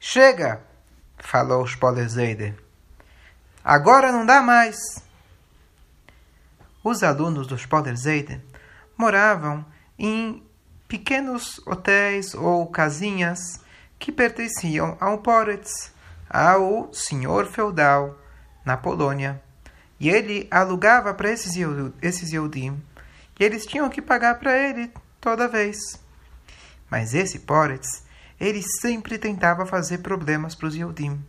Chega, 0.00 0.62
falou 1.18 1.64
Spolezeide. 1.64 2.54
Agora 3.64 4.12
não 4.12 4.24
dá 4.24 4.40
mais. 4.40 4.76
Os 6.82 7.02
alunos 7.02 7.46
do 7.46 7.56
Spolezeide 7.56 8.40
moravam 8.96 9.66
em 9.98 10.42
pequenos 10.86 11.60
hotéis 11.66 12.34
ou 12.34 12.66
casinhas 12.68 13.38
que 13.98 14.12
pertenciam 14.12 14.96
ao 15.00 15.18
Poretz, 15.18 15.92
ao 16.30 16.92
senhor 16.94 17.46
feudal 17.46 18.16
na 18.64 18.76
Polônia. 18.76 19.42
E 19.98 20.08
ele 20.08 20.46
alugava 20.50 21.12
para 21.12 21.30
esses, 21.30 21.54
esses 22.00 22.32
e 22.32 23.44
eles 23.44 23.66
tinham 23.66 23.88
que 23.88 24.00
pagar 24.00 24.36
para 24.36 24.56
ele 24.56 24.92
toda 25.20 25.48
vez. 25.48 25.76
Mas 26.88 27.14
esse 27.14 27.40
Poretz, 27.40 28.04
ele 28.40 28.62
sempre 28.80 29.18
tentava 29.18 29.66
fazer 29.66 29.98
problemas 29.98 30.54
para 30.54 30.68
os 30.68 30.74
Yehudim. 30.74 31.24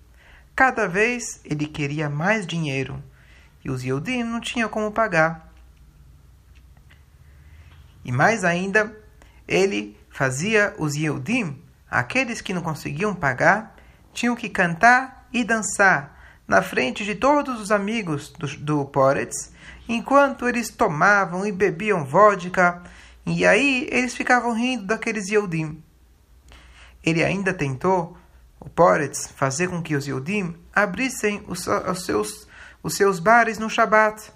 Cada 0.55 0.87
vez 0.87 1.39
ele 1.43 1.65
queria 1.65 2.09
mais 2.09 2.45
dinheiro, 2.45 3.01
e 3.63 3.71
os 3.71 3.83
Yehudim 3.83 4.23
não 4.23 4.39
tinham 4.39 4.69
como 4.69 4.91
pagar. 4.91 5.51
E 8.03 8.11
mais 8.11 8.43
ainda, 8.43 8.95
ele 9.47 9.97
fazia 10.09 10.73
os 10.77 10.95
Yehudim, 10.95 11.61
aqueles 11.89 12.41
que 12.41 12.53
não 12.53 12.61
conseguiam 12.61 13.15
pagar, 13.15 13.75
tinham 14.13 14.35
que 14.35 14.49
cantar 14.49 15.27
e 15.31 15.43
dançar 15.43 16.17
na 16.47 16.61
frente 16.61 17.05
de 17.05 17.15
todos 17.15 17.61
os 17.61 17.71
amigos 17.71 18.29
do, 18.29 18.47
do 18.57 18.85
Poretz, 18.85 19.51
enquanto 19.87 20.47
eles 20.47 20.69
tomavam 20.69 21.45
e 21.45 21.51
bebiam 21.51 22.03
vodka, 22.03 22.81
e 23.25 23.45
aí 23.45 23.87
eles 23.91 24.15
ficavam 24.15 24.53
rindo 24.53 24.85
daqueles 24.85 25.29
Yehudim. 25.29 25.83
Ele 27.03 27.23
ainda 27.23 27.53
tentou, 27.53 28.17
o 28.59 28.69
Poretz, 28.69 29.27
fazer 29.35 29.69
com 29.69 29.81
que 29.81 29.95
os 29.95 30.05
Yehudim 30.05 30.55
abrissem 30.73 31.43
os, 31.47 31.65
os, 31.67 32.05
seus, 32.05 32.47
os 32.83 32.95
seus 32.95 33.19
bares 33.19 33.57
no 33.57 33.69
Shabat. 33.69 34.31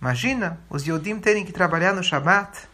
Imagina 0.00 0.58
os 0.70 0.86
Yehudim 0.86 1.18
terem 1.20 1.44
que 1.44 1.52
trabalhar 1.52 1.92
no 1.92 2.02
Shabat. 2.02 2.68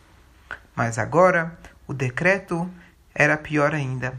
Mas 0.74 0.98
agora 0.98 1.58
o 1.86 1.94
decreto 1.94 2.70
era 3.14 3.36
pior 3.36 3.74
ainda. 3.74 4.16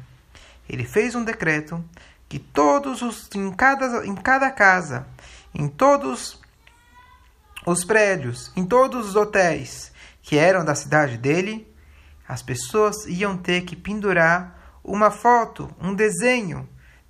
Ele 0.67 0.83
fez 0.83 1.15
um 1.15 1.23
decreto 1.23 1.83
que 2.27 2.39
todos 2.39 3.01
os 3.01 3.29
em 3.33 3.51
cada, 3.51 4.05
em 4.05 4.15
cada 4.15 4.51
casa, 4.51 5.07
em 5.53 5.67
todos 5.67 6.41
os 7.65 7.85
prédios, 7.85 8.51
em 8.55 8.65
todos 8.65 9.09
os 9.09 9.15
hotéis 9.15 9.91
que 10.21 10.37
eram 10.37 10.65
da 10.65 10.75
cidade 10.75 11.17
dele, 11.17 11.73
as 12.27 12.41
pessoas 12.41 13.05
iam 13.05 13.37
ter 13.37 13.61
que 13.61 13.75
pendurar 13.75 14.56
uma 14.87 15.11
foto, 15.11 15.69
um 15.79 15.93
desenho 15.93 16.67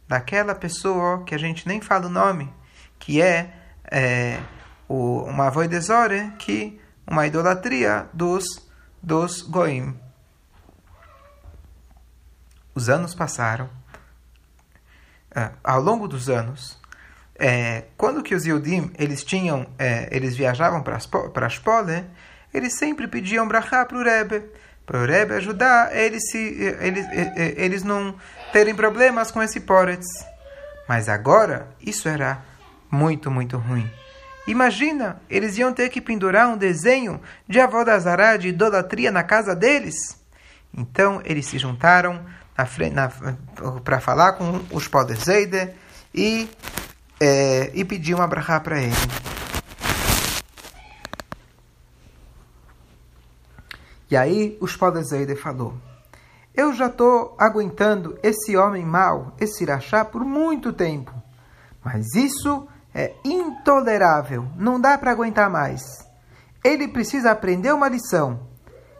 daquela 0.07 0.55
pessoa 0.55 1.23
que 1.23 1.35
a 1.35 1.37
gente 1.37 1.67
nem 1.67 1.79
fala 1.79 2.07
o 2.07 2.09
nome, 2.09 2.51
que 2.97 3.21
é, 3.21 3.53
é 3.89 4.39
o, 4.87 5.21
uma 5.21 5.49
voidesore, 5.49 6.31
que 6.39 6.81
uma 7.05 7.27
idolatria 7.27 8.09
dos 8.13 8.67
dos 9.01 9.41
goim. 9.41 9.97
Os 12.73 12.89
anos 12.89 13.13
passaram. 13.15 13.69
É, 15.33 15.51
ao 15.63 15.79
longo 15.79 16.07
dos 16.07 16.29
anos, 16.29 16.79
é, 17.35 17.85
quando 17.95 18.23
que 18.23 18.33
os 18.33 18.45
Yudim, 18.45 18.91
eles 18.97 19.23
tinham, 19.23 19.67
é, 19.77 20.09
eles 20.11 20.35
viajavam 20.35 20.81
para 20.81 21.49
Spole, 21.49 22.05
eles 22.53 22.77
sempre 22.77 23.07
pediam 23.07 23.47
brachá 23.47 23.85
para 23.85 23.97
o 23.97 24.03
Rebbe, 24.03 24.43
para 24.87 25.01
o 25.01 25.05
Rebbe 25.05 25.33
ajudar 25.33 25.93
eles, 25.93 26.31
se, 26.31 26.37
eles, 26.79 27.05
eles 27.57 27.83
não 27.83 28.15
terem 28.53 28.73
problemas 28.73 29.29
com 29.29 29.43
esse 29.43 29.59
Poretz. 29.59 30.07
Mas 30.87 31.09
agora, 31.09 31.67
isso 31.81 32.07
era 32.07 32.41
muito, 32.89 33.29
muito 33.29 33.57
ruim. 33.57 33.87
Imagina, 34.47 35.21
eles 35.29 35.57
iam 35.57 35.73
ter 35.73 35.89
que 35.89 35.99
pendurar 35.99 36.47
um 36.47 36.55
desenho 36.55 37.19
de 37.45 37.59
avó 37.59 37.83
da 37.83 37.99
Zará 37.99 38.37
de 38.37 38.47
idolatria 38.47 39.11
na 39.11 39.23
casa 39.23 39.53
deles. 39.53 39.95
Então, 40.73 41.21
eles 41.25 41.45
se 41.45 41.59
juntaram 41.59 42.25
para 43.83 43.99
falar 43.99 44.33
com 44.33 44.61
os 44.71 44.87
Podezeide 44.87 45.71
e, 46.15 46.49
é, 47.19 47.71
e 47.73 47.83
pedir 47.83 48.13
uma 48.13 48.25
brachá 48.25 48.57
para 48.61 48.81
ele. 48.81 48.95
E 54.09 54.15
aí 54.15 54.57
os 54.61 54.75
Podezeide 54.75 55.35
falou, 55.35 55.73
eu 56.55 56.73
já 56.73 56.87
estou 56.87 57.35
aguentando 57.37 58.17
esse 58.23 58.57
homem 58.57 58.85
mau, 58.85 59.33
esse 59.39 59.63
irachá, 59.63 60.03
por 60.03 60.23
muito 60.23 60.73
tempo. 60.73 61.13
Mas 61.83 62.15
isso 62.15 62.67
é 62.93 63.13
intolerável, 63.23 64.47
não 64.55 64.79
dá 64.79 64.97
para 64.97 65.11
aguentar 65.11 65.49
mais. 65.49 65.83
Ele 66.63 66.87
precisa 66.87 67.31
aprender 67.31 67.71
uma 67.73 67.87
lição. 67.87 68.39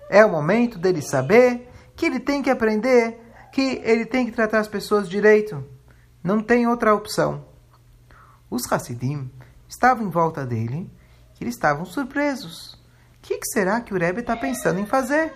É 0.10 0.24
o 0.24 0.30
momento 0.30 0.78
dele 0.78 1.02
saber 1.02 1.70
que 1.96 2.06
ele 2.06 2.20
tem 2.20 2.44
que 2.44 2.50
aprender 2.50 3.20
que 3.52 3.82
ele 3.84 4.06
tem 4.06 4.26
que 4.26 4.32
tratar 4.32 4.60
as 4.60 4.68
pessoas 4.68 5.10
direito. 5.10 5.66
Não 6.24 6.44
tem 6.44 6.68
outra 6.68 6.94
opção. 6.94 7.44
Os 8.52 8.72
Hassidim 8.72 9.32
estavam 9.68 10.06
em 10.06 10.12
volta 10.12 10.46
dele 10.46 10.92
e 11.40 11.44
eles 11.44 11.56
estavam 11.56 11.84
surpresos. 11.84 12.80
O 13.28 13.30
que, 13.30 13.40
será 13.44 13.82
que 13.82 13.94
o 13.94 13.98
Rebbe 13.98 14.22
está 14.22 14.38
pensando 14.38 14.80
em 14.80 14.86
fazer? 14.86 15.34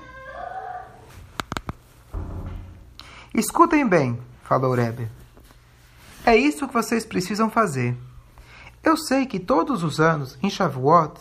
Escutem 3.35 3.85
bem, 3.85 4.17
falou 4.43 4.71
o 4.71 4.73
Rebbe. 4.73 5.09
É 6.25 6.33
isso 6.33 6.69
que 6.69 6.73
vocês 6.73 7.05
precisam 7.05 7.49
fazer. 7.49 7.97
Eu 8.81 8.95
sei 8.95 9.25
que 9.25 9.37
todos 9.41 9.83
os 9.83 9.99
anos, 9.99 10.39
em 10.41 10.49
Shavuot, 10.49 11.19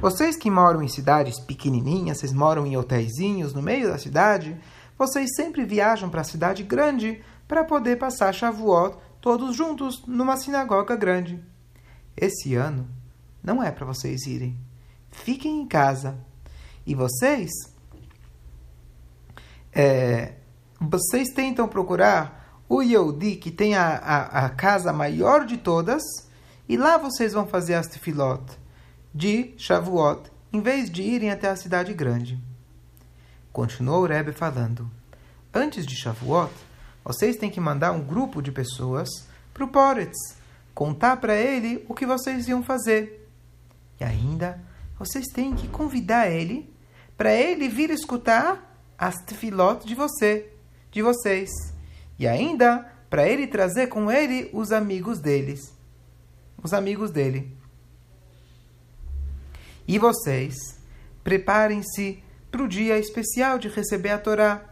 vocês 0.00 0.36
que 0.36 0.50
moram 0.50 0.82
em 0.82 0.88
cidades 0.88 1.38
pequenininhas, 1.38 2.18
vocês 2.18 2.32
moram 2.32 2.66
em 2.66 2.76
hotéisinhos 2.76 3.54
no 3.54 3.62
meio 3.62 3.86
da 3.86 3.96
cidade, 3.96 4.60
vocês 4.98 5.36
sempre 5.36 5.64
viajam 5.64 6.10
para 6.10 6.22
a 6.22 6.24
cidade 6.24 6.64
grande 6.64 7.22
para 7.46 7.62
poder 7.62 7.96
passar 7.96 8.34
Shavuot 8.34 8.96
todos 9.20 9.54
juntos 9.54 10.04
numa 10.04 10.36
sinagoga 10.36 10.96
grande. 10.96 11.40
Esse 12.16 12.56
ano 12.56 12.88
não 13.40 13.62
é 13.62 13.70
para 13.70 13.86
vocês 13.86 14.26
irem. 14.26 14.67
Fiquem 15.10 15.60
em 15.60 15.66
casa. 15.66 16.18
E 16.86 16.94
vocês 16.94 17.50
é, 19.72 20.34
vocês 20.80 21.28
tentam 21.28 21.68
procurar 21.68 22.62
o 22.68 22.82
Yehudi 22.82 23.36
que 23.36 23.50
tem 23.50 23.74
a, 23.74 23.96
a, 23.96 24.46
a, 24.46 24.50
casa 24.50 24.92
maior 24.92 25.44
de 25.44 25.56
todas 25.56 26.02
e 26.68 26.76
lá 26.76 26.98
vocês 26.98 27.32
vão 27.32 27.46
fazer 27.46 27.74
as 27.74 27.86
tefilot 27.86 28.42
de 29.14 29.54
Shavuot 29.56 30.30
em 30.52 30.60
vez 30.60 30.90
de 30.90 31.02
irem 31.02 31.30
até 31.30 31.48
a 31.48 31.56
cidade 31.56 31.92
grande. 31.94 32.42
Continuou 33.52 34.02
o 34.02 34.06
Rebbe 34.06 34.32
falando. 34.32 34.90
Antes 35.52 35.86
de 35.86 35.96
Shavuot, 35.96 36.52
vocês 37.04 37.36
têm 37.36 37.50
que 37.50 37.60
mandar 37.60 37.92
um 37.92 38.02
grupo 38.02 38.42
de 38.42 38.52
pessoas 38.52 39.08
para 39.52 39.64
o 39.64 39.68
Poretz, 39.68 40.36
contar 40.74 41.16
para 41.16 41.34
ele 41.34 41.84
o 41.88 41.94
que 41.94 42.06
vocês 42.06 42.48
iam 42.48 42.62
fazer. 42.62 43.28
E 43.98 44.04
ainda, 44.04 44.60
vocês 44.98 45.26
têm 45.26 45.54
que 45.54 45.68
convidar 45.68 46.28
ele 46.28 46.68
para 47.16 47.32
ele 47.32 47.68
vir 47.68 47.90
escutar 47.90 48.82
as 48.98 49.16
tefilot 49.24 49.86
de 49.86 49.94
você, 49.94 50.50
de 50.90 51.02
vocês. 51.02 51.48
E 52.18 52.26
ainda, 52.26 52.90
para 53.08 53.28
ele 53.28 53.46
trazer 53.46 53.86
com 53.86 54.10
ele 54.10 54.50
os 54.52 54.72
amigos 54.72 55.20
deles. 55.20 55.72
Os 56.62 56.72
amigos 56.72 57.10
dele. 57.10 57.56
E 59.86 59.98
vocês, 59.98 60.54
preparem-se 61.22 62.22
para 62.50 62.62
o 62.62 62.68
dia 62.68 62.98
especial 62.98 63.58
de 63.58 63.68
receber 63.68 64.10
a 64.10 64.18
Torá. 64.18 64.64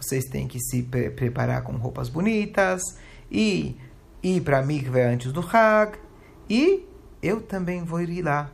Vocês 0.00 0.24
têm 0.24 0.46
que 0.46 0.60
se 0.60 0.82
pre 0.82 1.10
preparar 1.10 1.62
com 1.62 1.72
roupas 1.72 2.08
bonitas 2.08 2.82
e 3.30 3.76
ir 4.22 4.40
para 4.42 4.60
a 4.60 5.08
antes 5.10 5.32
do 5.32 5.40
Hag. 5.40 5.98
E 6.48 6.86
eu 7.22 7.40
também 7.40 7.82
vou 7.84 8.00
ir 8.00 8.22
lá. 8.22 8.50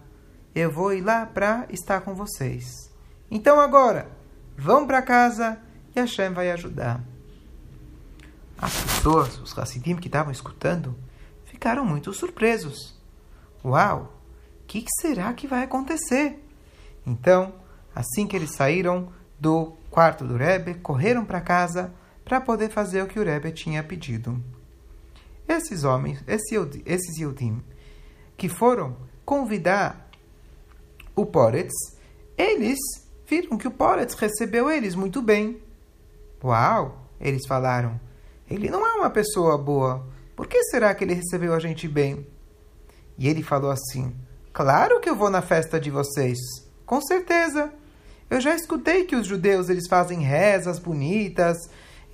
Eu 0.54 0.70
vou 0.70 0.92
ir 0.92 1.00
lá 1.00 1.26
para 1.26 1.66
estar 1.70 2.00
com 2.00 2.14
vocês. 2.14 2.90
Então 3.30 3.60
agora, 3.60 4.08
vão 4.56 4.86
para 4.86 5.02
casa 5.02 5.58
e 5.94 6.00
Hashem 6.00 6.32
vai 6.32 6.50
ajudar. 6.50 7.00
As 8.58 8.74
pessoas, 8.82 9.38
os 9.38 9.58
Hassidim 9.58 9.96
que 9.96 10.08
estavam 10.08 10.32
escutando, 10.32 10.96
ficaram 11.46 11.84
muito 11.84 12.12
surpresos. 12.12 12.98
Uau! 13.64 14.12
O 14.62 14.66
que, 14.66 14.84
será 15.00 15.32
que 15.32 15.46
vai 15.46 15.64
acontecer? 15.64 16.44
Então, 17.06 17.54
Assim 17.94 18.26
que 18.26 18.36
eles 18.36 18.54
saíram 18.54 19.12
do 19.38 19.72
quarto 19.90 20.24
do 20.24 20.36
Rebbe, 20.36 20.74
correram 20.74 21.24
para 21.24 21.40
casa 21.40 21.92
para 22.24 22.40
poder 22.40 22.70
fazer 22.70 23.02
o 23.02 23.06
que 23.06 23.18
o 23.18 23.24
Rebbe 23.24 23.50
tinha 23.52 23.82
pedido. 23.82 24.42
Esses 25.48 25.82
homens, 25.82 26.22
esses 26.26 27.18
Yudim, 27.18 27.62
que 28.36 28.48
foram 28.48 28.96
convidar 29.24 30.08
o 31.20 31.26
Poretz, 31.26 31.74
eles 32.36 32.78
viram 33.26 33.58
que 33.58 33.68
o 33.68 33.70
Poretz 33.70 34.14
recebeu 34.14 34.70
eles 34.70 34.94
muito 34.94 35.20
bem. 35.20 35.62
Uau! 36.42 37.06
Eles 37.20 37.46
falaram. 37.46 38.00
Ele 38.48 38.70
não 38.70 38.86
é 38.86 38.92
uma 38.94 39.10
pessoa 39.10 39.58
boa. 39.58 40.06
Por 40.34 40.46
que 40.46 40.62
será 40.64 40.94
que 40.94 41.04
ele 41.04 41.14
recebeu 41.14 41.54
a 41.54 41.58
gente 41.58 41.86
bem? 41.86 42.26
E 43.18 43.28
ele 43.28 43.42
falou 43.42 43.70
assim: 43.70 44.14
Claro 44.52 45.00
que 45.00 45.08
eu 45.08 45.14
vou 45.14 45.30
na 45.30 45.42
festa 45.42 45.78
de 45.78 45.90
vocês. 45.90 46.38
Com 46.86 47.00
certeza. 47.00 47.72
Eu 48.28 48.40
já 48.40 48.54
escutei 48.54 49.04
que 49.04 49.16
os 49.16 49.26
judeus 49.26 49.68
eles 49.68 49.86
fazem 49.88 50.20
rezas 50.20 50.78
bonitas. 50.78 51.56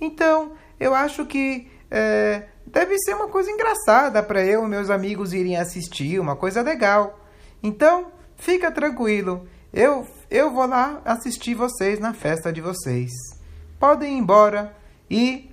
Então, 0.01 0.53
eu 0.79 0.93
acho 0.93 1.25
que 1.25 1.69
é, 1.89 2.47
deve 2.65 2.97
ser 2.99 3.15
uma 3.15 3.27
coisa 3.27 3.49
engraçada 3.49 4.21
para 4.21 4.43
eu 4.43 4.65
e 4.65 4.67
meus 4.67 4.89
amigos 4.89 5.33
irem 5.33 5.57
assistir, 5.57 6.19
uma 6.19 6.35
coisa 6.35 6.61
legal. 6.61 7.19
Então, 7.63 8.11
fica 8.37 8.71
tranquilo. 8.71 9.47
Eu, 9.73 10.07
eu 10.29 10.51
vou 10.53 10.65
lá 10.65 11.01
assistir 11.03 11.53
vocês 11.53 11.99
na 11.99 12.13
festa 12.13 12.51
de 12.51 12.61
vocês. 12.61 13.11
Podem 13.79 14.15
ir 14.15 14.17
embora. 14.17 14.75
E, 15.09 15.51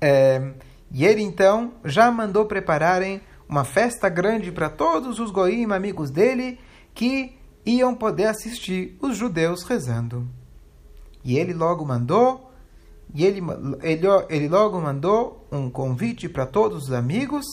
é, 0.00 0.52
e 0.90 1.04
ele 1.04 1.22
então 1.22 1.74
já 1.84 2.10
mandou 2.10 2.46
prepararem 2.46 3.20
uma 3.48 3.64
festa 3.64 4.08
grande 4.08 4.50
para 4.50 4.68
todos 4.68 5.18
os 5.18 5.30
goim 5.30 5.70
amigos 5.72 6.10
dele 6.10 6.58
que 6.94 7.36
iam 7.64 7.94
poder 7.94 8.26
assistir 8.26 8.96
os 9.00 9.16
judeus 9.16 9.62
rezando. 9.64 10.28
E 11.24 11.36
ele 11.36 11.52
logo 11.52 11.84
mandou, 11.84 12.52
e 13.12 13.24
ele, 13.24 13.40
ele, 13.82 14.06
ele 14.28 14.48
logo 14.48 14.80
mandou 14.80 15.46
um 15.50 15.68
convite 15.68 16.28
para 16.28 16.46
todos 16.46 16.84
os 16.84 16.92
amigos, 16.92 17.44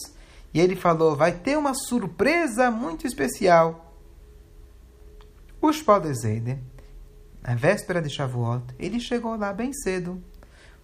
e 0.53 0.59
ele 0.59 0.75
falou: 0.75 1.15
vai 1.15 1.31
ter 1.31 1.57
uma 1.57 1.73
surpresa 1.73 2.69
muito 2.69 3.07
especial. 3.07 3.95
O 5.61 5.71
Spaldezede, 5.71 6.59
na 7.41 7.55
véspera 7.55 8.01
de 8.01 8.09
Shavuot, 8.09 8.63
ele 8.77 8.99
chegou 8.99 9.35
lá 9.35 9.53
bem 9.53 9.73
cedo, 9.73 10.21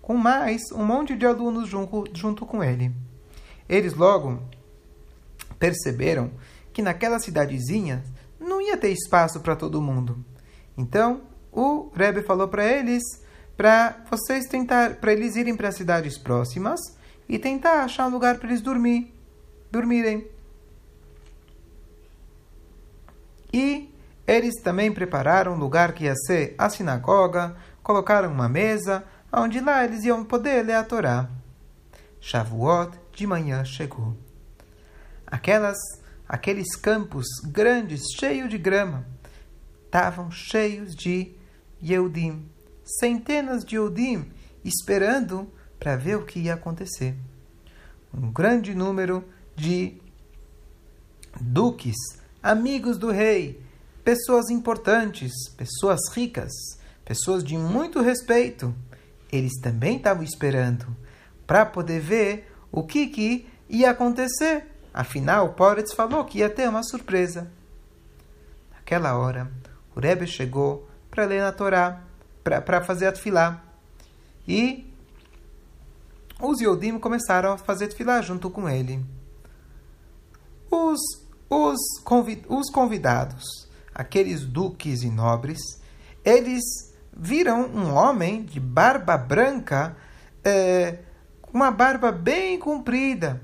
com 0.01 0.15
mais 0.15 0.61
um 0.71 0.83
monte 0.83 1.15
de 1.15 1.25
alunos 1.25 1.67
junto, 1.67 2.05
junto 2.13 2.45
com 2.45 2.63
ele. 2.63 2.91
Eles 3.67 3.93
logo 3.93 4.41
perceberam 5.59 6.31
que 6.73 6.81
naquela 6.81 7.19
cidadezinha 7.19 8.03
não 8.39 8.61
ia 8.61 8.77
ter 8.77 8.89
espaço 8.89 9.41
para 9.41 9.55
todo 9.55 9.81
mundo. 9.81 10.23
Então, 10.77 11.21
o 11.51 11.91
Rebbe 11.93 12.21
falou 12.21 12.47
para 12.47 12.65
eles 12.65 13.03
para 13.57 13.97
vocês 14.09 14.45
tentar 14.45 14.95
para 14.95 15.11
eles 15.11 15.35
irem 15.35 15.55
para 15.55 15.71
cidades 15.73 16.17
próximas 16.17 16.79
e 17.27 17.37
tentar 17.37 17.83
achar 17.83 18.07
um 18.07 18.11
lugar 18.11 18.39
para 18.39 18.47
eles 18.47 18.61
dormir, 18.61 19.13
dormirem. 19.71 20.27
E 23.51 23.93
eles 24.27 24.61
também 24.61 24.91
prepararam 24.91 25.53
um 25.53 25.57
lugar 25.57 25.93
que 25.93 26.03
ia 26.03 26.15
ser 26.15 26.53
a 26.57 26.69
sinagoga, 26.69 27.55
colocaram 27.81 28.31
uma 28.31 28.47
mesa, 28.47 29.03
onde 29.31 29.59
lá 29.59 29.83
eles 29.83 30.03
iam 30.03 30.23
poder 30.23 30.63
ler 30.63 30.75
a 30.75 30.83
Torá. 30.83 31.29
Shavuot 32.21 32.97
de 33.13 33.25
manhã 33.25 33.63
chegou. 33.65 34.15
Aquelas, 35.25 35.77
aqueles 36.27 36.75
campos 36.75 37.25
grandes, 37.45 38.03
cheios 38.19 38.49
de 38.49 38.57
grama, 38.57 39.05
estavam 39.85 40.29
cheios 40.29 40.95
de 40.95 41.33
Yehudim, 41.81 42.47
centenas 42.99 43.63
de 43.63 43.75
Yehudim, 43.75 44.31
esperando 44.63 45.51
para 45.79 45.95
ver 45.95 46.17
o 46.17 46.25
que 46.25 46.39
ia 46.39 46.53
acontecer. 46.53 47.15
Um 48.13 48.31
grande 48.31 48.75
número 48.75 49.23
de 49.59 50.01
duques, 51.39 51.95
amigos 52.41 52.97
do 52.97 53.11
rei, 53.11 53.61
pessoas 54.03 54.49
importantes, 54.49 55.31
pessoas 55.57 55.99
ricas, 56.13 56.51
pessoas 57.05 57.43
de 57.43 57.57
muito 57.57 58.01
respeito, 58.01 58.73
eles 59.31 59.59
também 59.61 59.97
estavam 59.97 60.23
esperando 60.23 60.95
para 61.45 61.65
poder 61.65 61.99
ver 61.99 62.51
o 62.71 62.83
que, 62.83 63.07
que 63.07 63.47
ia 63.69 63.91
acontecer 63.91 64.65
Afinal, 64.93 65.53
Poretz 65.53 65.93
falou 65.93 66.25
que 66.25 66.39
ia 66.39 66.49
ter 66.49 66.67
uma 66.67 66.83
surpresa. 66.83 67.49
Naquela 68.73 69.17
hora, 69.17 69.51
o 69.95 69.99
Rebbe 69.99 70.25
chegou 70.25 70.89
para 71.11 71.25
ler 71.25 71.41
na 71.41 71.51
Torá, 71.51 72.01
para 72.43 72.81
fazer 72.81 73.07
a 73.07 73.11
tefilá. 73.11 73.63
E 74.47 74.91
os 76.41 76.59
Yodim 76.59 76.97
começaram 76.97 77.53
a 77.53 77.57
fazer 77.57 77.87
tefilá 77.87 78.21
junto 78.21 78.49
com 78.49 78.67
ele. 78.67 79.05
Os, 80.71 80.99
os, 81.49 81.79
convid, 82.03 82.45
os 82.47 82.69
convidados, 82.69 83.43
aqueles 83.93 84.45
duques 84.45 85.01
e 85.01 85.09
nobres, 85.09 85.59
eles 86.23 86.63
viram 87.15 87.65
um 87.67 87.93
homem 87.93 88.43
de 88.43 88.59
barba 88.59 89.17
branca, 89.17 89.97
é, 90.43 90.99
uma 91.51 91.71
barba 91.71 92.11
bem 92.11 92.57
comprida, 92.59 93.41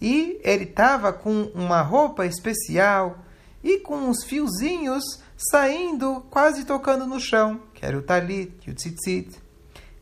e 0.00 0.40
ele 0.42 0.64
estava 0.64 1.12
com 1.12 1.50
uma 1.54 1.82
roupa 1.82 2.24
especial 2.24 3.18
e 3.62 3.78
com 3.78 3.96
uns 3.96 4.24
fiozinhos 4.24 5.02
saindo, 5.36 6.22
quase 6.30 6.64
tocando 6.64 7.06
no 7.06 7.18
chão, 7.18 7.60
que 7.74 7.84
era 7.84 7.96
o 7.96 8.02
talit 8.02 8.52
e 8.66 8.70
o 8.70 8.74
tzitzit, 8.74 9.38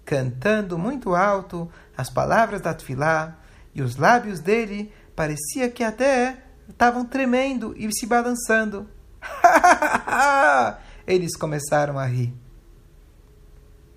cantando 0.05 0.79
muito 0.79 1.15
alto 1.15 1.71
as 1.97 2.11
palavras 2.11 2.61
da 2.61 2.75
tefilá, 2.75 3.37
e 3.75 3.83
os 3.83 3.97
lábios 3.97 4.41
dele 4.41 4.93
parecia 5.15 5.69
que 5.69 5.85
até 5.85 6.37
estavam 6.69 7.05
tremendo 7.05 7.75
e 7.77 7.91
se 7.93 8.07
balançando. 8.07 8.89
Eles 11.07 11.37
começaram 11.37 11.99
a 11.99 12.05
rir. 12.05 12.35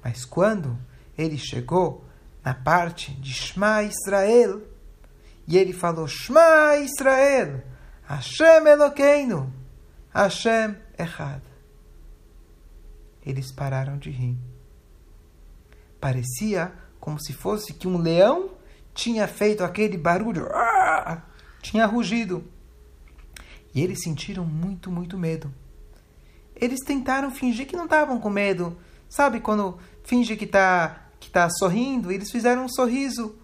Mas 0.03 0.25
quando 0.25 0.77
ele 1.17 1.37
chegou 1.37 2.03
na 2.43 2.53
parte 2.53 3.11
de 3.13 3.33
Shema 3.33 3.83
Israel, 3.83 4.61
e 5.47 5.57
ele 5.57 5.73
falou: 5.73 6.07
Shema 6.07 6.77
Israel, 6.77 7.61
Hashem 8.03 8.65
Eloqueinu, 8.65 9.53
Hashem 10.13 10.75
Echad. 10.97 11.41
Eles 13.23 13.51
pararam 13.51 13.97
de 13.97 14.09
rir. 14.09 14.37
Parecia 15.99 16.73
como 16.99 17.21
se 17.21 17.33
fosse 17.33 17.73
que 17.73 17.87
um 17.87 17.97
leão 17.97 18.51
tinha 18.93 19.27
feito 19.27 19.63
aquele 19.63 19.97
barulho, 19.97 20.47
ah! 20.51 21.21
tinha 21.61 21.85
rugido. 21.85 22.43
E 23.73 23.81
eles 23.81 24.01
sentiram 24.03 24.45
muito, 24.45 24.91
muito 24.91 25.17
medo. 25.17 25.53
Eles 26.55 26.79
tentaram 26.85 27.31
fingir 27.31 27.67
que 27.67 27.75
não 27.75 27.85
estavam 27.85 28.19
com 28.19 28.29
medo. 28.29 28.77
Sabe 29.09 29.39
quando 29.39 29.77
finge 30.03 30.35
que 30.35 30.45
está 30.45 31.07
que 31.19 31.29
tá 31.29 31.49
sorrindo? 31.49 32.11
Eles 32.11 32.31
fizeram 32.31 32.65
um 32.65 32.69
sorriso. 32.69 33.35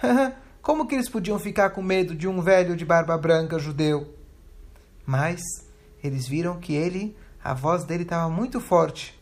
Como 0.62 0.86
que 0.86 0.94
eles 0.94 1.08
podiam 1.08 1.38
ficar 1.38 1.70
com 1.70 1.82
medo 1.82 2.14
de 2.14 2.26
um 2.26 2.40
velho 2.40 2.76
de 2.76 2.84
barba 2.84 3.16
branca 3.18 3.58
judeu? 3.58 4.14
Mas 5.04 5.40
eles 6.02 6.26
viram 6.26 6.58
que 6.58 6.74
ele, 6.74 7.16
a 7.42 7.54
voz 7.54 7.84
dele 7.84 8.02
estava 8.02 8.28
muito 8.28 8.60
forte. 8.60 9.16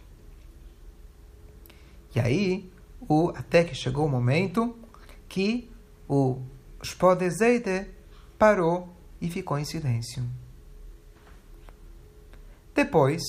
E 2.14 2.20
aí, 2.20 2.70
o, 3.08 3.30
até 3.30 3.64
que 3.64 3.74
chegou 3.74 4.06
o 4.06 4.08
momento 4.08 4.74
que 5.28 5.70
o 6.08 6.40
Spodezeide 6.82 7.88
parou 8.38 8.94
e 9.20 9.28
ficou 9.28 9.58
em 9.58 9.64
silêncio. 9.64 10.24
Depois, 12.74 13.22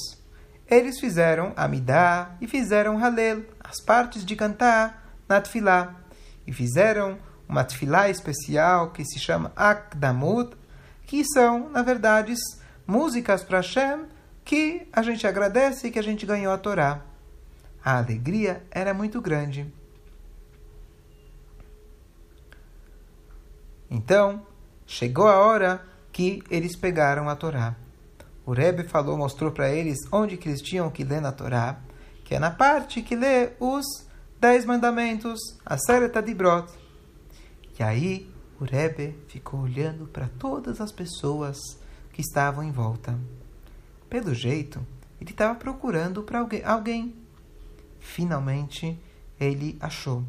eles 0.68 1.00
fizeram 1.00 1.54
Amidá 1.56 2.36
e 2.42 2.48
fizeram 2.48 2.98
Halel, 2.98 3.44
as 3.60 3.80
partes 3.80 4.26
de 4.26 4.36
cantar 4.36 5.14
na 5.30 5.40
Tfilá, 5.40 5.96
e 6.48 6.54
fizeram 6.54 7.18
uma 7.48 7.64
tefilá 7.64 8.10
especial 8.10 8.92
que 8.92 9.06
se 9.06 9.20
chama 9.20 9.52
Akdamut, 9.56 10.56
que 11.06 11.24
são, 11.24 11.70
na 11.70 11.82
verdade, 11.82 12.34
músicas 12.88 13.44
para 13.44 13.60
Hashem 13.60 14.06
que 14.44 14.88
a 14.92 15.02
gente 15.02 15.26
agradece 15.26 15.88
e 15.88 15.92
que 15.92 16.00
a 16.00 16.04
gente 16.04 16.26
ganhou 16.26 16.54
a 16.54 16.58
Torá. 16.58 17.02
A 17.84 17.98
alegria 17.98 18.64
era 18.72 18.94
muito 18.94 19.22
grande. 19.22 19.72
Então, 23.90 24.46
chegou 24.86 25.28
a 25.28 25.38
hora 25.38 25.86
que 26.12 26.44
eles 26.50 26.76
pegaram 26.76 27.30
a 27.30 27.36
Torá. 27.36 27.76
O 28.46 28.54
Rebbe 28.54 28.84
falou, 28.84 29.18
mostrou 29.18 29.52
para 29.52 29.72
eles 29.72 29.98
onde 30.12 30.38
que 30.38 30.48
eles 30.48 30.62
tinham 30.62 30.90
que 30.92 31.04
ler 31.04 31.20
na 31.20 31.32
Torá, 31.32 31.80
que 32.24 32.36
é 32.36 32.40
na 32.40 32.52
parte 32.52 33.02
que 33.02 33.16
lê 33.16 33.54
os 33.60 33.86
Dez 34.40 34.66
Mandamentos, 34.66 35.40
a 35.66 35.78
Sereta 35.78 36.22
de 36.22 36.34
Brot. 36.34 36.72
E 37.80 37.82
aí 37.82 38.32
o 38.60 38.64
Rebbe 38.64 39.16
ficou 39.28 39.62
olhando 39.62 40.06
para 40.08 40.30
todas 40.38 40.80
as 40.80 40.92
pessoas 40.92 41.58
que 42.14 42.22
estavam 42.22 42.64
em 42.64 42.72
volta. 42.72 43.18
Pelo 44.10 44.34
jeito, 44.34 44.86
ele 45.20 45.32
estava 45.32 45.56
procurando 45.56 46.22
para 46.22 46.46
alguém. 46.66 47.16
Finalmente, 48.00 49.00
ele 49.40 49.76
achou. 49.80 50.24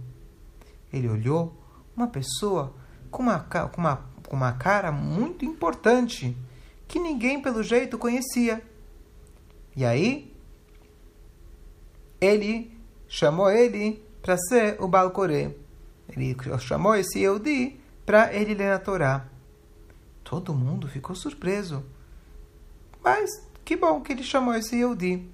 Ele 0.90 1.08
olhou 1.08 1.54
uma 1.94 2.06
pessoa 2.06 2.74
com 3.10 3.22
uma, 3.22 3.40
com 3.40 3.80
uma, 3.80 3.96
com 4.26 4.36
uma 4.36 4.52
cara 4.52 4.90
muito 4.90 5.44
importante 5.44 6.36
que 6.88 6.98
ninguém, 6.98 7.40
pelo 7.40 7.62
jeito, 7.62 7.98
conhecia. 7.98 8.62
E 9.74 9.84
aí, 9.84 10.34
ele 12.20 12.76
chamou 13.08 13.50
ele 13.50 14.02
para 14.22 14.36
ser 14.38 14.80
o 14.80 14.88
Balcorê. 14.88 15.54
ele 16.08 16.36
chamou 16.58 16.94
esse 16.94 17.20
Yehudi 17.20 17.78
para 18.04 18.32
ele 18.32 18.54
ler 18.54 18.72
a 18.72 18.78
Torá. 18.78 19.26
Todo 20.24 20.54
mundo 20.54 20.88
ficou 20.88 21.14
surpreso. 21.14 21.84
Mas 23.02 23.30
que 23.64 23.76
bom 23.76 24.00
que 24.00 24.12
ele 24.12 24.22
chamou 24.22 24.54
esse 24.54 24.76
Yehudi. 24.76 25.28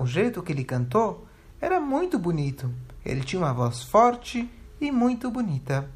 O 0.00 0.06
jeito 0.06 0.42
que 0.42 0.52
ele 0.52 0.64
cantou 0.64 1.26
era 1.60 1.80
muito 1.80 2.18
bonito. 2.18 2.70
Ele 3.04 3.22
tinha 3.22 3.40
uma 3.40 3.52
voz 3.52 3.82
forte 3.82 4.50
e 4.80 4.90
muito 4.90 5.30
bonita. 5.30 5.90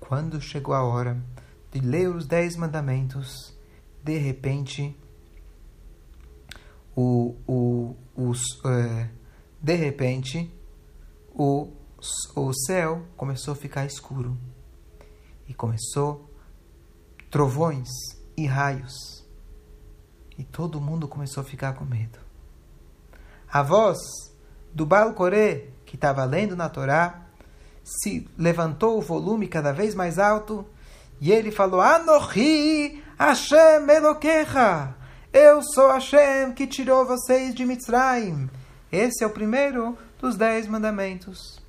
Quando 0.00 0.40
chegou 0.40 0.74
a 0.74 0.82
hora 0.82 1.20
de 1.70 1.80
ler 1.80 2.08
os 2.08 2.26
Dez 2.26 2.56
Mandamentos, 2.56 3.56
de 4.02 4.16
repente, 4.16 4.96
o, 6.96 7.36
o, 7.46 7.96
os, 8.16 8.40
uh, 8.64 9.08
de 9.60 9.74
repente, 9.74 10.52
o, 11.34 11.72
o 12.34 12.52
céu 12.66 13.06
começou 13.16 13.52
a 13.52 13.56
ficar 13.56 13.84
escuro 13.86 14.36
e 15.46 15.54
começou 15.54 16.28
trovões 17.30 17.88
e 18.36 18.46
raios. 18.46 19.26
E 20.36 20.44
todo 20.44 20.80
mundo 20.80 21.08
começou 21.08 21.42
a 21.42 21.44
ficar 21.44 21.74
com 21.74 21.84
medo. 21.84 22.18
A 23.50 23.62
voz 23.62 23.98
do 24.72 24.86
Balcoré, 24.86 25.68
que 25.84 25.96
estava 25.96 26.24
lendo 26.24 26.54
na 26.54 26.68
Torá, 26.68 27.26
se 27.82 28.28
levantou 28.36 28.98
o 28.98 29.02
volume 29.02 29.48
cada 29.48 29.72
vez 29.72 29.94
mais 29.94 30.18
alto 30.18 30.66
e 31.20 31.32
ele 31.32 31.50
falou: 31.50 31.80
Anohi 31.80 33.02
Hashem 33.18 33.88
Elokecha. 33.88 34.94
Eu 35.32 35.62
sou 35.62 35.92
Hashem 35.92 36.52
que 36.52 36.66
tirou 36.66 37.04
vocês 37.04 37.54
de 37.54 37.64
Mitzrayim. 37.64 38.48
Esse 38.90 39.22
é 39.22 39.26
o 39.26 39.30
primeiro 39.30 39.96
dos 40.18 40.36
dez 40.36 40.66
mandamentos. 40.66 41.60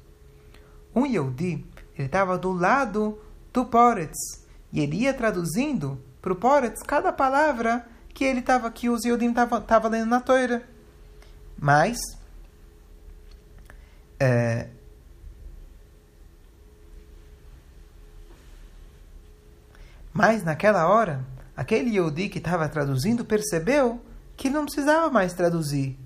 Um 0.96 1.06
Yehudi, 1.06 1.66
ele 1.96 2.06
estava 2.06 2.38
do 2.38 2.52
lado 2.52 3.20
do 3.52 3.66
Poretz 3.66 4.18
e 4.72 4.80
ele 4.80 4.98
ia 4.98 5.14
traduzindo 5.14 6.02
para 6.22 6.34
o 6.34 6.36
Poretz 6.36 6.82
cada 6.84 7.12
palavra 7.12 7.86
que 8.14 8.24
ele 8.24 8.40
estava 8.40 8.72
que 8.72 8.90
os 8.90 9.04
Yehudim 9.04 9.32
estava 9.32 9.88
lendo 9.88 10.10
na 10.10 10.20
Torá. 10.20 10.62
Mas 11.58 11.98
é, 14.20 14.68
mas 20.14 20.44
naquela 20.44 20.88
hora, 20.88 21.26
aquele 21.56 21.96
Yehudi 21.96 22.30
que 22.30 22.40
estava 22.40 22.68
traduzindo 22.68 23.24
percebeu 23.24 24.02
que 24.36 24.50
não 24.50 24.66
precisava 24.66 25.10
mais 25.10 25.34
traduzir. 25.34 25.98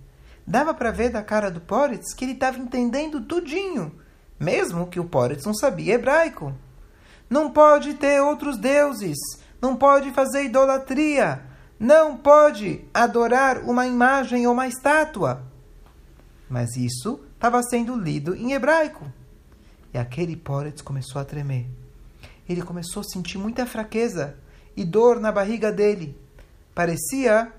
Dava 0.46 0.74
para 0.74 0.92
ver 0.92 1.10
da 1.10 1.24
cara 1.24 1.50
do 1.50 1.62
Poritz 1.62 2.14
que 2.14 2.26
ele 2.26 2.34
estava 2.34 2.58
entendendo 2.58 3.22
tudinho, 3.22 3.94
mesmo 4.40 4.88
que 4.88 5.00
o 5.00 5.06
Poritz 5.06 5.46
não 5.46 5.54
sabia 5.54 5.94
hebraico. 5.94 6.54
Não 7.30 7.50
pode 7.50 7.94
ter 7.94 8.22
outros 8.22 8.58
deuses, 8.58 9.18
não 9.62 9.76
pode 9.76 10.12
fazer 10.12 10.44
idolatria, 10.44 11.42
não 11.80 12.18
pode 12.18 12.84
adorar 12.94 13.60
uma 13.60 13.88
imagem 13.88 14.46
ou 14.46 14.54
uma 14.54 14.68
estátua. 14.68 15.44
Mas 16.50 16.76
isso 16.76 17.24
estava 17.34 17.64
sendo 17.64 17.96
lido 17.96 18.36
em 18.36 18.54
hebraico. 18.54 19.06
E 19.94 19.98
aquele 19.98 20.36
Poretz 20.36 20.82
começou 20.82 21.22
a 21.22 21.26
tremer. 21.26 21.83
Ele 22.48 22.62
começou 22.62 23.02
a 23.02 23.04
sentir 23.04 23.38
muita 23.38 23.66
fraqueza 23.66 24.36
e 24.76 24.84
dor 24.84 25.20
na 25.20 25.32
barriga 25.32 25.72
dele. 25.72 26.18
Parecia 26.74 27.52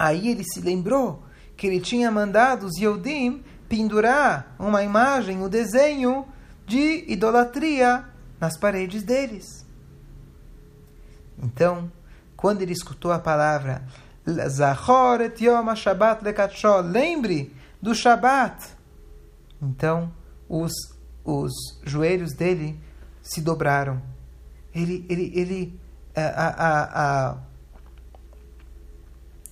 Aí 0.00 0.28
ele 0.28 0.42
se 0.42 0.62
lembrou 0.62 1.22
que 1.58 1.66
ele 1.66 1.78
tinha 1.78 2.10
mandado 2.10 2.64
os 2.64 2.78
Yehudim 2.78 3.44
pendurar 3.68 4.56
uma 4.58 4.82
imagem, 4.82 5.42
o 5.42 5.44
um 5.44 5.48
desenho 5.50 6.26
de 6.66 7.04
idolatria 7.06 8.06
nas 8.40 8.56
paredes 8.56 9.02
deles. 9.02 9.66
Então, 11.42 11.92
quando 12.34 12.62
ele 12.62 12.72
escutou 12.72 13.12
a 13.12 13.18
palavra 13.18 13.84
Zachor 14.48 15.20
et 15.20 15.38
Yom 15.44 15.74
Shabbat 15.76 16.24
lekatshol, 16.24 16.80
lembre 16.80 17.54
do 17.82 17.94
Shabbat. 17.94 18.70
Então, 19.60 20.10
os, 20.48 20.72
os 21.22 21.52
joelhos 21.84 22.32
dele 22.32 22.80
se 23.30 23.40
dobraram. 23.40 24.02
Ele, 24.74 25.06
ele, 25.08 25.32
ele, 25.34 25.80
a, 26.16 26.22
a, 26.22 27.30
a, 27.30 27.38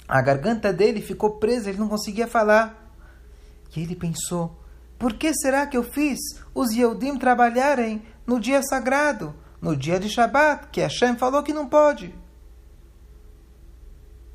a 0.09 0.23
garganta 0.23 0.73
dele 0.73 1.01
ficou 1.01 1.39
presa, 1.39 1.69
ele 1.69 1.79
não 1.79 1.89
conseguia 1.89 2.27
falar. 2.27 2.93
E 3.75 3.81
ele 3.81 3.95
pensou: 3.95 4.61
por 4.99 5.15
que 5.15 5.33
será 5.33 5.65
que 5.65 5.77
eu 5.77 5.85
fiz 5.85 6.19
os 6.53 6.73
Yehudim 6.73 7.17
trabalharem 7.19 8.03
no 8.27 8.41
dia 8.41 8.61
sagrado, 8.63 9.33
no 9.63 9.77
dia 9.77 10.01
de 10.01 10.09
Shabat, 10.09 10.69
que 10.73 10.81
Hashem 10.81 11.17
falou 11.17 11.45
que 11.45 11.53
não 11.53 11.69
pode? 11.69 12.13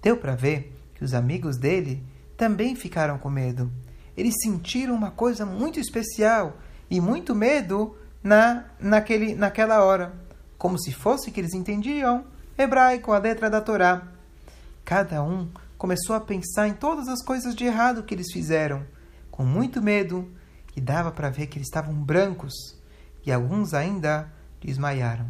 Deu 0.01 0.15
para 0.15 0.35
ver 0.35 0.73
que 0.95 1.03
os 1.03 1.13
amigos 1.13 1.57
dele 1.57 2.01
também 2.37 2.75
ficaram 2.75 3.17
com 3.17 3.29
medo. 3.29 3.69
Eles 4.15 4.35
sentiram 4.41 4.95
uma 4.95 5.11
coisa 5.11 5.45
muito 5.45 5.79
especial 5.81 6.57
e 6.89 7.01
muito 7.01 7.35
medo 7.35 7.97
na, 8.23 8.65
naquele, 8.79 9.35
naquela 9.35 9.83
hora, 9.83 10.13
como 10.57 10.79
se 10.79 10.93
fosse 10.93 11.31
que 11.31 11.39
eles 11.39 11.53
entendiam 11.53 12.25
hebraico, 12.57 13.11
a 13.11 13.17
letra 13.17 13.49
da 13.49 13.61
Torá. 13.61 14.07
Cada 14.85 15.21
um 15.23 15.49
começou 15.77 16.15
a 16.15 16.21
pensar 16.21 16.67
em 16.67 16.73
todas 16.73 17.07
as 17.07 17.23
coisas 17.23 17.55
de 17.55 17.65
errado 17.65 18.03
que 18.03 18.13
eles 18.13 18.31
fizeram, 18.31 18.85
com 19.29 19.43
muito 19.43 19.81
medo, 19.81 20.31
e 20.75 20.81
dava 20.81 21.11
para 21.11 21.29
ver 21.29 21.47
que 21.47 21.57
eles 21.57 21.67
estavam 21.67 21.93
brancos, 21.93 22.53
e 23.25 23.31
alguns 23.31 23.73
ainda 23.73 24.31
desmaiaram. 24.61 25.29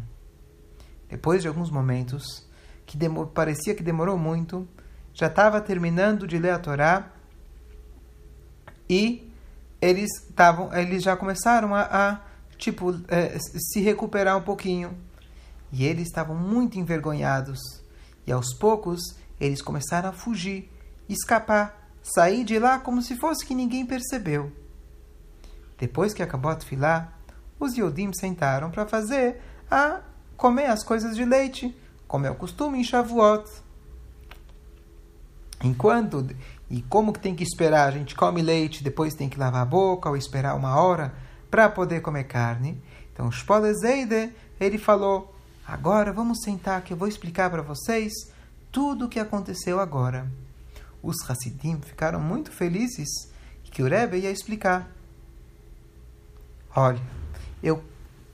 Depois 1.08 1.42
de 1.42 1.48
alguns 1.48 1.70
momentos, 1.70 2.46
que 2.86 2.98
parecia 3.34 3.74
que 3.74 3.82
demorou 3.82 4.18
muito, 4.18 4.68
já 5.12 5.26
estava 5.26 5.60
terminando 5.60 6.26
de 6.26 6.38
ler 6.38 6.50
a 6.50 6.58
Torá 6.58 7.10
e 8.88 9.32
eles 9.80 10.10
estavam, 10.28 10.72
eles 10.74 11.02
já 11.02 11.16
começaram 11.16 11.74
a, 11.74 11.82
a 11.82 12.20
tipo 12.64 12.98
é, 13.08 13.38
se 13.38 13.80
recuperar 13.80 14.38
um 14.38 14.42
pouquinho 14.42 14.96
e 15.70 15.84
eles 15.84 16.06
estavam 16.06 16.34
muito 16.34 16.78
envergonhados 16.78 17.60
e 18.26 18.32
aos 18.32 18.54
poucos 18.54 19.00
eles 19.38 19.60
começaram 19.60 20.08
a 20.08 20.12
fugir, 20.12 20.70
escapar, 21.08 21.90
sair 22.02 22.42
de 22.42 22.58
lá 22.58 22.78
como 22.78 23.02
se 23.02 23.16
fosse 23.16 23.44
que 23.44 23.54
ninguém 23.54 23.84
percebeu. 23.84 24.50
Depois 25.78 26.14
que 26.14 26.22
acabou 26.22 26.50
a 26.50 26.56
tefilá, 26.56 27.12
os 27.60 27.76
Yodim 27.76 28.12
sentaram 28.14 28.70
para 28.70 28.86
fazer 28.86 29.40
a 29.70 30.00
comer 30.36 30.66
as 30.66 30.82
coisas 30.82 31.14
de 31.14 31.24
leite, 31.24 31.76
como 32.08 32.26
é 32.26 32.30
o 32.30 32.34
costume 32.34 32.78
em 32.78 32.84
Shavuot. 32.84 33.44
Enquanto 35.62 36.26
e 36.70 36.80
como 36.82 37.12
que 37.12 37.18
tem 37.18 37.34
que 37.34 37.42
esperar? 37.42 37.88
A 37.88 37.90
gente 37.90 38.14
come 38.14 38.40
leite, 38.40 38.82
depois 38.82 39.14
tem 39.14 39.28
que 39.28 39.38
lavar 39.38 39.62
a 39.62 39.66
boca 39.66 40.08
ou 40.08 40.16
esperar 40.16 40.54
uma 40.54 40.80
hora 40.80 41.12
para 41.54 41.68
poder 41.68 42.00
comer 42.02 42.24
carne. 42.24 42.82
Então, 43.12 43.30
Shpolezeide, 43.30 44.34
ele 44.58 44.76
falou: 44.76 45.32
agora 45.64 46.12
vamos 46.12 46.42
sentar 46.42 46.82
que 46.82 46.92
eu 46.92 46.96
vou 46.96 47.06
explicar 47.06 47.48
para 47.48 47.62
vocês 47.62 48.12
tudo 48.72 49.04
o 49.04 49.08
que 49.08 49.20
aconteceu 49.20 49.78
agora. 49.78 50.28
Os 51.00 51.14
Hassidim 51.30 51.80
ficaram 51.80 52.18
muito 52.18 52.50
felizes 52.50 53.08
que 53.62 53.84
o 53.84 53.86
Rebbe 53.86 54.18
ia 54.18 54.32
explicar. 54.32 54.90
Olha, 56.74 57.00
eu 57.62 57.84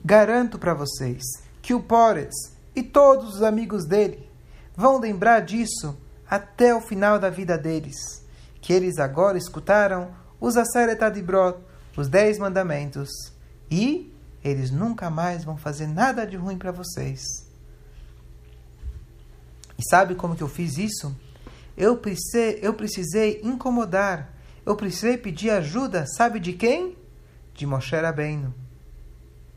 garanto 0.03 0.57
para 0.57 0.73
vocês 0.73 1.21
que 1.61 1.75
o 1.75 1.79
Poretz 1.79 2.55
e 2.75 2.81
todos 2.81 3.35
os 3.35 3.43
amigos 3.43 3.85
dele 3.85 4.27
vão 4.75 4.97
lembrar 4.97 5.41
disso 5.41 5.95
até 6.27 6.73
o 6.73 6.81
final 6.81 7.19
da 7.19 7.29
vida 7.29 7.55
deles, 7.55 8.25
que 8.59 8.73
eles 8.73 8.97
agora 8.97 9.37
escutaram 9.37 10.09
os 10.39 10.57
Aseret 10.57 11.03
Adibrot, 11.03 11.59
os 11.95 12.07
Dez 12.07 12.37
Mandamentos, 12.37 13.09
e 13.69 14.13
eles 14.43 14.71
nunca 14.71 15.09
mais 15.09 15.43
vão 15.43 15.57
fazer 15.57 15.87
nada 15.87 16.25
de 16.25 16.35
ruim 16.35 16.57
para 16.57 16.71
vocês. 16.71 17.21
E 19.77 19.83
sabe 19.89 20.15
como 20.15 20.35
que 20.35 20.43
eu 20.43 20.47
fiz 20.47 20.77
isso? 20.77 21.15
Eu 21.75 21.97
precisei, 21.97 22.59
eu 22.61 22.73
precisei 22.73 23.41
incomodar, 23.43 24.33
eu 24.65 24.75
precisei 24.75 25.17
pedir 25.17 25.49
ajuda, 25.49 26.05
sabe 26.05 26.39
de 26.39 26.53
quem? 26.53 26.95
De 27.53 27.65
Moshe 27.65 27.95
Rabbeinu. 27.95 28.53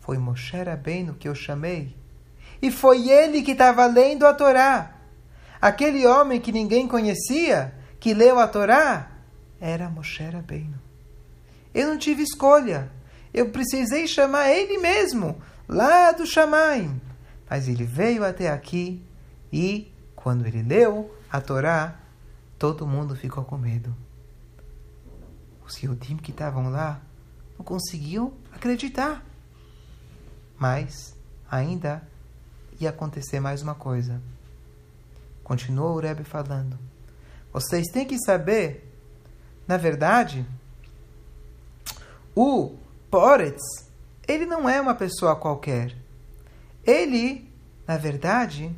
Foi 0.01 0.19
Moshe 0.19 0.57
Rabbeinu 0.57 1.15
que 1.15 1.29
eu 1.29 1.35
chamei. 1.35 1.95
E 2.61 2.71
foi 2.71 3.11
ele 3.11 3.43
que 3.43 3.53
estava 3.53 3.87
lendo 3.87 4.27
a 4.27 4.33
Torá. 4.33 4.97
Aquele 5.61 6.07
homem 6.07 6.41
que 6.41 6.53
ninguém 6.53 6.87
conhecia, 6.87 7.75
que 7.99 8.15
leu 8.15 8.39
a 8.39 8.47
Torá, 8.47 9.11
era 9.61 9.89
Moshe 9.89 10.23
Rabbeinu. 10.23 10.84
Eu 11.75 11.89
não 11.89 11.99
tive 11.99 12.23
escolha. 12.23 12.91
Eu 13.33 13.51
precisei 13.51 14.07
chamar 14.07 14.51
ele 14.51 14.79
mesmo, 14.79 15.37
lá 15.69 16.13
do 16.13 16.25
Shamaim. 16.25 17.01
Mas 17.51 17.69
ele 17.69 17.85
veio 17.85 18.25
até 18.25 18.49
aqui 18.49 19.05
e 19.53 19.93
quando 20.15 20.47
ele 20.47 20.63
leu 20.63 21.15
a 21.31 21.41
Torá, 21.41 22.01
todo 22.59 22.87
mundo 22.87 23.17
ficou 23.17 23.45
com 23.45 23.59
medo. 23.59 23.95
Os 25.67 25.83
Yodim 25.83 26.17
que 26.17 26.31
estavam 26.31 26.71
lá 26.71 27.01
não 27.59 27.65
conseguiam 27.65 28.33
acreditar. 28.53 29.25
Mas 30.57 31.17
ainda 31.51 32.07
ia 32.81 32.91
acontecer 32.91 33.41
mais 33.41 33.63
uma 33.63 33.75
coisa. 33.75 34.21
Continuou 35.43 35.97
o 35.97 36.01
Rebbe 36.01 36.25
falando. 36.25 36.79
Vocês 37.53 37.87
têm 37.89 38.07
que 38.07 38.19
saber, 38.19 38.93
na 39.67 39.77
verdade, 39.77 40.47
o 42.35 42.75
Poretz, 43.11 43.63
ele 44.27 44.45
não 44.47 44.69
é 44.69 44.81
uma 44.81 44.95
pessoa 44.95 45.37
qualquer. 45.37 45.95
Ele, 46.85 47.49
na 47.87 47.97
verdade, 47.97 48.75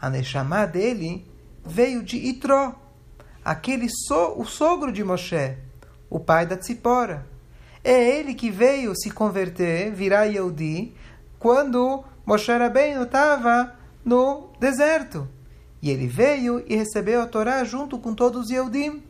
a 0.00 0.08
Neshama 0.08 0.66
dele 0.66 1.26
veio 1.64 2.02
de 2.02 2.16
Itró, 2.16 2.74
aquele 3.44 3.88
so, 3.88 4.34
o 4.36 4.44
sogro 4.44 4.92
de 4.92 5.02
Moshe, 5.02 5.56
o 6.08 6.20
pai 6.20 6.46
da 6.46 6.56
Tzipora. 6.56 7.26
É 7.82 8.18
ele 8.18 8.34
que 8.34 8.50
veio 8.50 8.94
se 8.94 9.10
converter, 9.10 9.90
virar 9.90 10.24
Yehudi, 10.24 10.94
quando 11.38 12.04
Moshe 12.24 12.52
Rabbeinu 12.52 13.02
estava 13.02 13.74
no 14.04 14.50
deserto. 14.60 15.26
E 15.82 15.90
ele 15.90 16.06
veio 16.06 16.62
e 16.68 16.76
recebeu 16.76 17.22
a 17.22 17.26
Torá 17.26 17.64
junto 17.64 17.98
com 17.98 18.14
todos 18.14 18.46
os 18.46 18.50
Yehudim. 18.50 19.02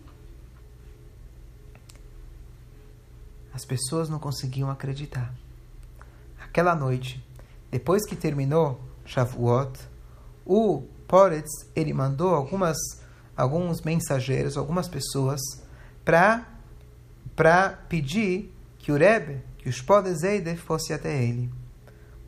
As 3.61 3.67
pessoas 3.67 4.09
não 4.09 4.19
conseguiam 4.19 4.71
acreditar. 4.71 5.35
Aquela 6.43 6.75
noite, 6.75 7.23
depois 7.71 8.07
que 8.07 8.17
terminou 8.17 8.81
Shavuot, 9.05 9.79
o 10.47 10.85
Poretz 11.07 11.50
ele 11.76 11.93
mandou 11.93 12.35
algumas 12.35 12.79
alguns 13.37 13.83
mensageiros, 13.83 14.57
algumas 14.57 14.88
pessoas 14.88 15.43
para 16.02 16.49
para 17.37 17.69
pedir 17.87 18.50
que 18.79 18.90
o 18.93 18.97
Rebbe, 18.97 19.43
que 19.59 19.69
o 19.69 19.73
Spodezeide 19.73 20.57
fosse 20.57 20.95
até 20.95 21.23
ele. 21.23 21.52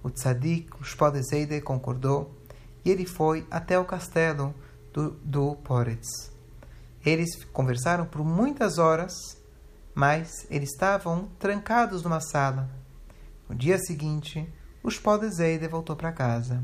O 0.03 0.11
Tzadik, 0.11 0.69
o 0.79 0.85
Spodezeide 0.85 1.63
concordou 1.63 2.37
e 2.85 2.91
ele 2.91 3.07
foi 3.07 3.47
até 3.51 3.79
o 3.79 3.87
castelo 3.87 4.55
do, 4.93 5.13
do 5.25 5.55
Poretz. 5.65 6.31
Eles 7.03 7.43
conversaram 7.47 8.05
por 8.05 8.23
muitas 8.23 8.77
horas, 8.77 9.41
mas 9.95 10.47
eles 10.51 10.71
estavam 10.71 11.29
trancados 11.39 12.03
numa 12.03 12.21
sala. 12.21 12.69
No 13.49 13.55
dia 13.55 13.79
seguinte, 13.79 14.49
o 14.83 14.91
Spodezeide 14.91 15.69
voltou 15.69 15.95
para 15.95 16.13
casa. 16.13 16.63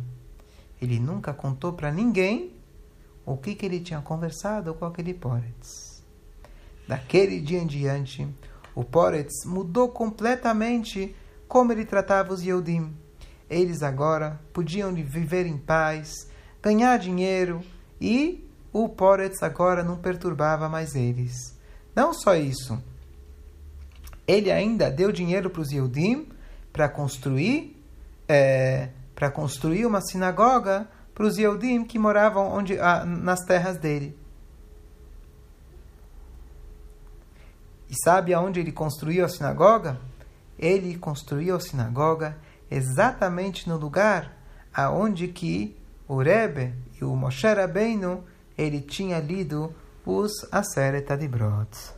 Ele 0.81 0.99
nunca 0.99 1.33
contou 1.33 1.73
para 1.73 1.93
ninguém 1.93 2.57
o 3.27 3.37
que, 3.37 3.55
que 3.55 3.67
ele 3.67 3.81
tinha 3.81 4.01
conversado 4.01 4.73
com 4.75 4.87
aquele 4.87 5.13
Poretz. 5.13 6.03
Daquele 6.87 7.41
dia 7.41 7.59
em 7.59 7.67
diante, 7.67 8.27
o 8.75 8.83
Poretz 8.83 9.45
mudou 9.45 9.91
completamente 9.91 11.15
como 11.47 11.73
ele 11.73 11.85
tratava 11.85 12.33
os 12.33 12.43
Yehudim. 12.43 12.97
Eles 13.51 13.83
agora 13.83 14.41
podiam 14.53 14.95
viver 14.95 15.47
em 15.47 15.59
paz, 15.59 16.29
ganhar 16.63 16.99
dinheiro 16.99 17.61
e 18.01 18.49
o 18.73 18.89
Poretz 18.89 19.43
agora 19.43 19.83
não 19.83 19.97
perturbava 19.97 20.69
mais 20.69 20.95
eles. 20.95 21.59
Não 21.95 22.15
só 22.15 22.37
isso, 22.37 22.83
ele 24.29 24.53
ainda 24.53 24.91
deu 24.91 25.11
dinheiro 25.11 25.49
para 25.49 25.63
os 25.63 25.73
Yehudim 25.73 26.29
para 26.71 26.87
construir 26.87 27.83
é, 28.29 28.91
para 29.15 29.31
construir 29.31 29.87
uma 29.87 30.03
sinagoga 30.03 30.87
para 31.15 31.27
os 31.27 31.39
Yehudim 31.39 31.85
que 31.85 31.99
moravam 31.99 32.53
onde, 32.53 32.77
nas 32.77 33.41
terras 33.41 33.79
dele. 33.79 34.17
E 37.91 37.95
sabe 38.05 38.35
aonde 38.35 38.61
ele 38.61 38.71
construiu 38.71 39.25
a 39.25 39.29
sinagoga? 39.29 39.99
Ele 40.59 40.97
construiu 40.99 41.57
a 41.57 41.61
sinagoga 41.61 42.37
exatamente 42.71 43.69
no 43.69 43.77
lugar 43.77 44.37
aonde 44.73 45.27
que 45.29 45.75
o 46.07 46.19
Rebbe 46.23 46.75
e 47.01 47.05
o 47.05 47.17
Moshe 47.17 47.47
Rabbeinu 47.47 48.23
ele 48.57 48.81
tinha 48.81 49.19
lido 49.19 49.75
os 50.05 50.33
Aseret 50.53 51.11
Adibrot. 51.13 51.98